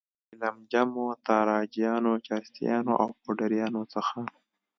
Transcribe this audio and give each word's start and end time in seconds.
له 0.03 0.07
ګیلم 0.29 0.57
جمو، 0.71 1.07
تاراجیانو، 1.27 2.13
چرسیانو 2.27 2.93
او 3.01 3.09
پوډریانو 3.21 3.81
څخه. 3.93 4.19